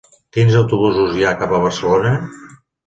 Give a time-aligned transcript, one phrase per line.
[0.37, 2.17] Quins autobusos hi ha cap a Barcelona?